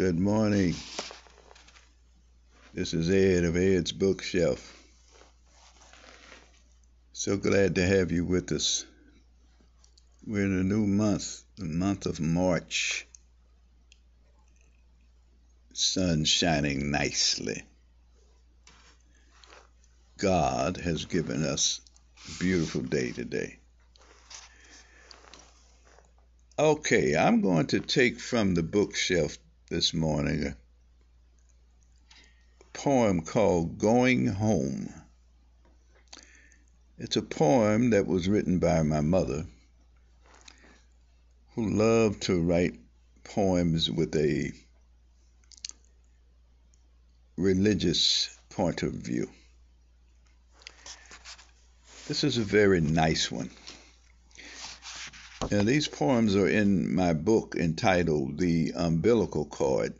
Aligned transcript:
Good 0.00 0.18
morning. 0.18 0.76
This 2.72 2.94
is 2.94 3.10
Ed 3.10 3.44
of 3.44 3.54
Ed's 3.54 3.92
Bookshelf. 3.92 4.72
So 7.12 7.36
glad 7.36 7.74
to 7.74 7.86
have 7.86 8.10
you 8.10 8.24
with 8.24 8.50
us. 8.50 8.86
We're 10.26 10.46
in 10.46 10.58
a 10.58 10.62
new 10.62 10.86
month, 10.86 11.42
the 11.58 11.66
month 11.66 12.06
of 12.06 12.18
March. 12.18 13.06
Sun 15.74 16.24
shining 16.24 16.90
nicely. 16.90 17.62
God 20.16 20.78
has 20.78 21.04
given 21.04 21.44
us 21.44 21.82
a 22.26 22.38
beautiful 22.38 22.80
day 22.80 23.12
today. 23.12 23.58
Okay, 26.58 27.14
I'm 27.14 27.42
going 27.42 27.66
to 27.66 27.80
take 27.80 28.18
from 28.18 28.54
the 28.54 28.62
bookshelf 28.62 29.36
this 29.70 29.94
morning 29.94 30.46
a 30.46 30.56
poem 32.72 33.20
called 33.20 33.78
Going 33.78 34.26
Home. 34.26 34.92
It's 36.98 37.14
a 37.14 37.22
poem 37.22 37.90
that 37.90 38.04
was 38.04 38.28
written 38.28 38.58
by 38.58 38.82
my 38.82 39.00
mother, 39.00 39.46
who 41.54 41.70
loved 41.70 42.22
to 42.22 42.42
write 42.42 42.80
poems 43.22 43.88
with 43.88 44.16
a 44.16 44.50
religious 47.36 48.36
point 48.48 48.82
of 48.82 48.92
view. 48.92 49.30
This 52.08 52.24
is 52.24 52.38
a 52.38 52.42
very 52.42 52.80
nice 52.80 53.30
one. 53.30 53.50
Now, 55.50 55.64
these 55.64 55.88
poems 55.88 56.36
are 56.36 56.46
in 56.46 56.94
my 56.94 57.12
book 57.12 57.56
entitled 57.58 58.38
The 58.38 58.72
Umbilical 58.76 59.44
Cord 59.44 59.94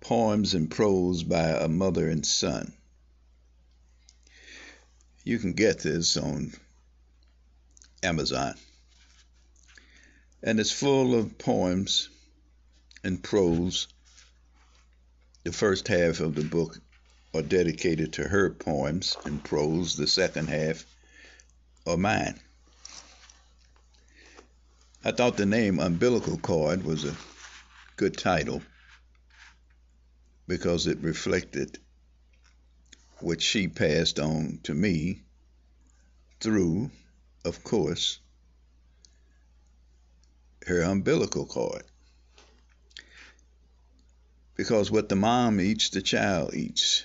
Poems 0.00 0.52
and 0.54 0.68
Prose 0.68 1.22
by 1.22 1.50
a 1.50 1.68
Mother 1.68 2.08
and 2.08 2.26
Son. 2.26 2.72
You 5.22 5.38
can 5.38 5.52
get 5.52 5.78
this 5.78 6.16
on 6.16 6.54
Amazon. 8.02 8.54
And 10.42 10.58
it's 10.58 10.72
full 10.72 11.14
of 11.14 11.38
poems 11.38 12.08
and 13.04 13.22
prose. 13.22 13.86
The 15.44 15.52
first 15.52 15.86
half 15.86 16.18
of 16.18 16.34
the 16.34 16.42
book 16.42 16.80
are 17.32 17.42
dedicated 17.42 18.14
to 18.14 18.24
her 18.24 18.50
poems 18.50 19.16
and 19.24 19.42
prose, 19.44 19.96
the 19.96 20.08
second 20.08 20.48
half 20.48 20.84
are 21.86 21.96
mine. 21.96 22.40
I 25.06 25.12
thought 25.12 25.36
the 25.36 25.44
name 25.44 25.80
Umbilical 25.80 26.38
Cord 26.38 26.82
was 26.82 27.04
a 27.04 27.14
good 27.96 28.16
title 28.16 28.62
because 30.48 30.86
it 30.86 30.96
reflected 31.02 31.78
what 33.18 33.42
she 33.42 33.68
passed 33.68 34.18
on 34.18 34.60
to 34.62 34.72
me 34.72 35.20
through, 36.40 36.90
of 37.44 37.62
course, 37.62 38.18
her 40.66 40.80
umbilical 40.80 41.44
cord. 41.44 41.84
Because 44.54 44.90
what 44.90 45.10
the 45.10 45.16
mom 45.16 45.60
eats, 45.60 45.90
the 45.90 46.00
child 46.00 46.54
eats. 46.54 47.04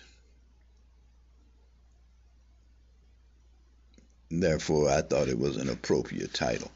Therefore, 4.29 4.89
I 4.89 5.01
thought 5.01 5.27
it 5.27 5.37
was 5.37 5.57
an 5.57 5.67
appropriate 5.67 6.33
title. 6.33 6.71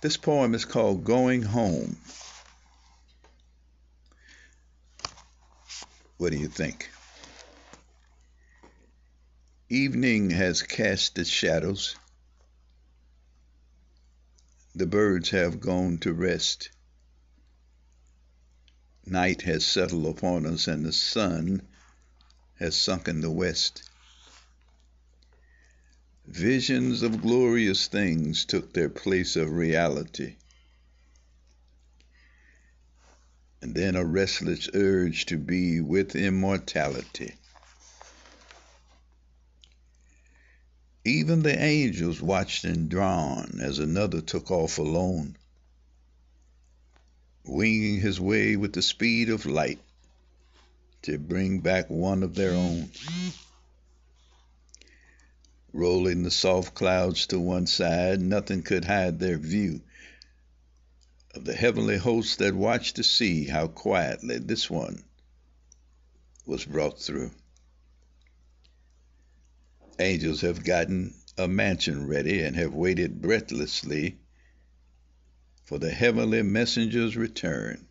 This 0.00 0.16
poem 0.16 0.54
is 0.54 0.64
called 0.64 1.04
Going 1.04 1.42
Home. 1.42 1.98
What 6.16 6.32
do 6.32 6.38
you 6.38 6.48
think? 6.48 6.90
Evening 9.68 10.30
has 10.30 10.62
cast 10.62 11.18
its 11.18 11.28
shadows. 11.28 11.96
The 14.74 14.86
birds 14.86 15.28
have 15.30 15.60
gone 15.60 15.98
to 15.98 16.14
rest. 16.14 16.70
Night 19.04 19.42
has 19.42 19.66
settled 19.66 20.06
upon 20.06 20.46
us, 20.46 20.66
and 20.66 20.82
the 20.82 20.92
sun 20.92 21.60
has 22.58 22.74
sunk 22.74 23.06
in 23.06 23.20
the 23.20 23.30
west. 23.30 23.89
Visions 26.30 27.02
of 27.02 27.20
glorious 27.20 27.88
things 27.88 28.44
took 28.44 28.72
their 28.72 28.88
place 28.88 29.34
of 29.34 29.50
reality. 29.50 30.36
And 33.60 33.74
then 33.74 33.96
a 33.96 34.04
restless 34.04 34.70
urge 34.72 35.26
to 35.26 35.36
be 35.36 35.80
with 35.80 36.14
immortality. 36.14 37.34
Even 41.04 41.42
the 41.42 41.60
angels 41.60 42.22
watched 42.22 42.64
and 42.64 42.88
drawn 42.88 43.58
as 43.60 43.80
another 43.80 44.20
took 44.20 44.52
off 44.52 44.78
alone, 44.78 45.36
winging 47.44 48.00
his 48.00 48.20
way 48.20 48.54
with 48.54 48.72
the 48.72 48.82
speed 48.82 49.30
of 49.30 49.46
light 49.46 49.82
to 51.02 51.18
bring 51.18 51.58
back 51.58 51.90
one 51.90 52.22
of 52.22 52.36
their 52.36 52.52
own 52.52 52.88
rolling 55.72 56.22
the 56.22 56.30
soft 56.30 56.74
clouds 56.74 57.26
to 57.26 57.38
one 57.38 57.66
side, 57.66 58.20
nothing 58.20 58.62
could 58.62 58.84
hide 58.84 59.18
their 59.18 59.38
view 59.38 59.80
of 61.34 61.44
the 61.44 61.54
heavenly 61.54 61.96
hosts 61.96 62.36
that 62.36 62.54
watched 62.54 62.96
to 62.96 63.04
see 63.04 63.44
how 63.44 63.68
quietly 63.68 64.38
this 64.38 64.68
one 64.68 65.04
was 66.44 66.64
brought 66.64 67.00
through. 67.00 67.30
Angels 69.98 70.40
have 70.40 70.64
gotten 70.64 71.14
a 71.38 71.46
mansion 71.46 72.06
ready 72.06 72.42
and 72.42 72.56
have 72.56 72.74
waited 72.74 73.22
breathlessly 73.22 74.18
for 75.62 75.78
the 75.78 75.90
heavenly 75.90 76.42
messenger's 76.42 77.16
return. 77.16 77.86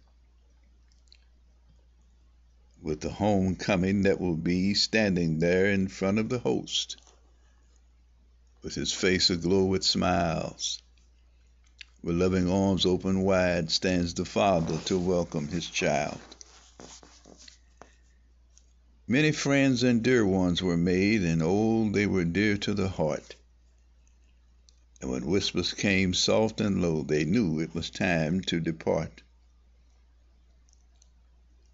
With 2.81 2.99
the 3.01 3.11
homecoming 3.11 4.03
that 4.03 4.19
will 4.19 4.35
be 4.35 4.73
standing 4.73 5.39
there 5.39 5.67
in 5.67 5.87
front 5.87 6.19
of 6.19 6.29
the 6.29 6.39
host 6.39 6.97
with 8.61 8.75
his 8.75 8.91
face 8.91 9.29
aglow 9.29 9.65
with 9.65 9.83
smiles. 9.83 10.81
With 12.01 12.15
loving 12.15 12.49
arms 12.49 12.85
open 12.85 13.21
wide 13.21 13.71
stands 13.71 14.13
the 14.13 14.25
Father 14.25 14.77
to 14.85 14.97
welcome 14.97 15.47
his 15.47 15.67
child. 15.67 16.19
Many 19.07 19.31
friends 19.31 19.83
and 19.83 20.03
dear 20.03 20.25
ones 20.25 20.61
were 20.61 20.77
made, 20.77 21.23
and 21.23 21.41
oh, 21.43 21.89
they 21.89 22.05
were 22.05 22.25
dear 22.25 22.57
to 22.57 22.73
the 22.73 22.89
heart. 22.89 23.35
And 25.01 25.09
when 25.09 25.25
whispers 25.25 25.73
came 25.73 26.13
soft 26.13 26.61
and 26.61 26.81
low, 26.81 27.03
they 27.03 27.25
knew 27.25 27.59
it 27.59 27.73
was 27.73 27.89
time 27.89 28.41
to 28.41 28.59
depart. 28.59 29.23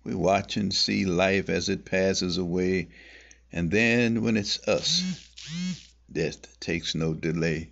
We 0.03 0.13
watch 0.13 0.55
and 0.55 0.73
see 0.73 1.05
life 1.05 1.49
as 1.49 1.67
it 1.67 1.83
passes 1.83 2.37
away, 2.37 2.89
and 3.51 3.71
then 3.71 4.21
when 4.21 4.37
it's 4.37 4.59
us, 4.67 5.03
Death 6.11 6.59
takes 6.59 6.95
no 6.95 7.13
delay. 7.13 7.71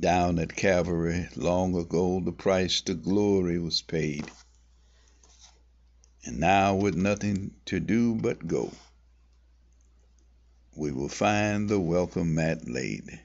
Down 0.00 0.38
at 0.38 0.56
Calvary, 0.56 1.28
long 1.36 1.76
ago, 1.76 2.20
the 2.20 2.32
price 2.32 2.80
to 2.82 2.94
glory 2.94 3.58
was 3.58 3.82
paid. 3.82 4.30
And 6.24 6.40
now, 6.40 6.74
with 6.74 6.94
nothing 6.96 7.54
to 7.66 7.80
do 7.80 8.14
but 8.14 8.46
go, 8.46 8.72
we 10.74 10.90
will 10.90 11.08
find 11.08 11.68
the 11.68 11.78
welcome 11.78 12.34
mat 12.34 12.68
laid. 12.68 13.20